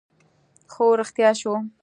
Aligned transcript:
خو 0.71 0.85
رښتيا 0.99 1.31
شو 1.39 1.53